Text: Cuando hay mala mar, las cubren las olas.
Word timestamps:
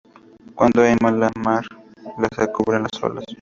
Cuando 0.55 0.81
hay 0.81 0.95
mala 0.99 1.29
mar, 1.37 1.63
las 2.17 2.47
cubren 2.47 2.81
las 2.91 3.03
olas. 3.03 3.23